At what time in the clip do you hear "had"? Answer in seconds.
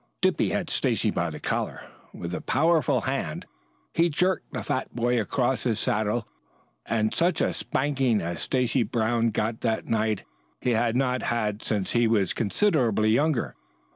0.49-0.71, 10.71-10.95, 11.21-11.61